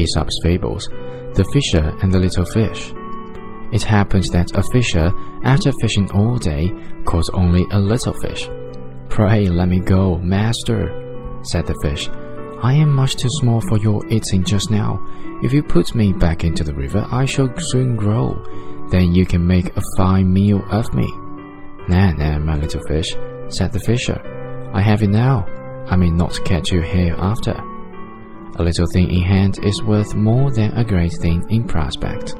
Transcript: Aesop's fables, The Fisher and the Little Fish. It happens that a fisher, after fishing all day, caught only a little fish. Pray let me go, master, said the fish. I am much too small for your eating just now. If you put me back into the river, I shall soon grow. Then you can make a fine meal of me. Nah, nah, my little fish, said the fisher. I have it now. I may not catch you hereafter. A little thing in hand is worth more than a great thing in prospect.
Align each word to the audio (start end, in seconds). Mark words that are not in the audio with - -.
Aesop's 0.00 0.38
fables, 0.42 0.88
The 1.34 1.48
Fisher 1.52 1.96
and 2.02 2.12
the 2.12 2.18
Little 2.18 2.44
Fish. 2.44 2.92
It 3.72 3.82
happens 3.82 4.28
that 4.30 4.56
a 4.56 4.62
fisher, 4.72 5.12
after 5.44 5.70
fishing 5.80 6.10
all 6.10 6.38
day, 6.38 6.72
caught 7.04 7.32
only 7.34 7.64
a 7.70 7.78
little 7.78 8.14
fish. 8.14 8.48
Pray 9.08 9.46
let 9.48 9.68
me 9.68 9.78
go, 9.80 10.18
master, 10.18 11.40
said 11.42 11.66
the 11.66 11.78
fish. 11.82 12.08
I 12.62 12.74
am 12.74 12.92
much 12.92 13.16
too 13.16 13.28
small 13.30 13.60
for 13.60 13.78
your 13.78 14.06
eating 14.08 14.44
just 14.44 14.70
now. 14.70 15.00
If 15.42 15.52
you 15.52 15.62
put 15.62 15.94
me 15.94 16.12
back 16.12 16.44
into 16.44 16.64
the 16.64 16.74
river, 16.74 17.06
I 17.10 17.24
shall 17.24 17.52
soon 17.58 17.96
grow. 17.96 18.34
Then 18.90 19.14
you 19.14 19.24
can 19.24 19.46
make 19.46 19.76
a 19.76 19.82
fine 19.96 20.32
meal 20.32 20.62
of 20.70 20.92
me. 20.92 21.10
Nah, 21.88 22.12
nah, 22.12 22.38
my 22.38 22.56
little 22.56 22.82
fish, 22.86 23.16
said 23.48 23.72
the 23.72 23.80
fisher. 23.80 24.20
I 24.74 24.82
have 24.82 25.02
it 25.02 25.10
now. 25.10 25.46
I 25.86 25.96
may 25.96 26.10
not 26.10 26.44
catch 26.44 26.70
you 26.70 26.82
hereafter. 26.82 27.69
A 28.56 28.62
little 28.62 28.86
thing 28.86 29.10
in 29.10 29.22
hand 29.22 29.58
is 29.64 29.82
worth 29.82 30.14
more 30.14 30.50
than 30.50 30.72
a 30.72 30.84
great 30.84 31.12
thing 31.20 31.44
in 31.48 31.64
prospect. 31.64 32.34